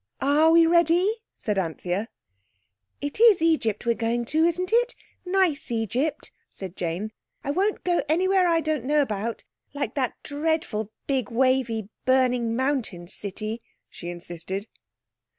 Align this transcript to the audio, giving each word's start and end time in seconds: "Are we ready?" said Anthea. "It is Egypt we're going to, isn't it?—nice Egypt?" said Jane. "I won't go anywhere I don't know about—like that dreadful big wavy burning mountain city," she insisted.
"Are 0.19 0.49
we 0.51 0.65
ready?" 0.65 1.17
said 1.37 1.59
Anthea. 1.59 2.07
"It 3.01 3.19
is 3.19 3.39
Egypt 3.39 3.85
we're 3.85 3.93
going 3.93 4.25
to, 4.33 4.43
isn't 4.45 4.73
it?—nice 4.73 5.69
Egypt?" 5.69 6.31
said 6.49 6.75
Jane. 6.75 7.11
"I 7.43 7.51
won't 7.51 7.83
go 7.83 8.01
anywhere 8.09 8.47
I 8.47 8.61
don't 8.61 8.85
know 8.85 9.03
about—like 9.03 9.93
that 9.93 10.15
dreadful 10.23 10.91
big 11.05 11.29
wavy 11.29 11.89
burning 12.05 12.55
mountain 12.55 13.07
city," 13.07 13.61
she 13.91 14.09
insisted. 14.09 14.65